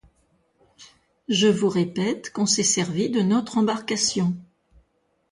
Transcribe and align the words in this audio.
Je 1.27 1.45
vous 1.45 1.69
répète 1.69 2.33
qu’on 2.33 2.47
s’est 2.47 2.63
servi 2.63 3.11
de 3.11 3.21
notre 3.21 3.59
embarcation 3.59 4.35